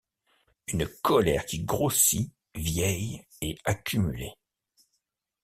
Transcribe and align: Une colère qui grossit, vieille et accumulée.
Une 0.65 0.87
colère 1.03 1.45
qui 1.45 1.59
grossit, 1.63 2.33
vieille 2.55 3.23
et 3.39 3.55
accumulée. 3.65 4.33